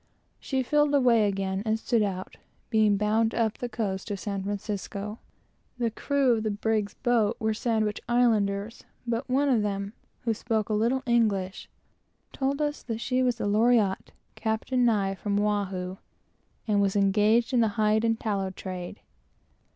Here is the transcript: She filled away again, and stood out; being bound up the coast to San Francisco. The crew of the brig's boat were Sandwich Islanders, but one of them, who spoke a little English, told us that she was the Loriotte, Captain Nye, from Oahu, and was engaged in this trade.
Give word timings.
She 0.39 0.63
filled 0.63 0.95
away 0.95 1.27
again, 1.27 1.61
and 1.63 1.77
stood 1.79 2.01
out; 2.01 2.37
being 2.71 2.97
bound 2.97 3.35
up 3.35 3.59
the 3.59 3.69
coast 3.69 4.07
to 4.07 4.17
San 4.17 4.41
Francisco. 4.41 5.19
The 5.77 5.91
crew 5.91 6.33
of 6.37 6.41
the 6.41 6.49
brig's 6.49 6.95
boat 6.95 7.37
were 7.39 7.53
Sandwich 7.53 8.01
Islanders, 8.09 8.83
but 9.05 9.29
one 9.29 9.47
of 9.47 9.61
them, 9.61 9.93
who 10.21 10.33
spoke 10.33 10.69
a 10.69 10.73
little 10.73 11.03
English, 11.05 11.69
told 12.33 12.63
us 12.63 12.81
that 12.81 12.99
she 12.99 13.21
was 13.21 13.35
the 13.35 13.45
Loriotte, 13.45 14.11
Captain 14.33 14.83
Nye, 14.85 15.13
from 15.13 15.39
Oahu, 15.39 15.97
and 16.67 16.81
was 16.81 16.95
engaged 16.95 17.53
in 17.53 17.59
this 17.59 17.79
trade. 18.55 19.01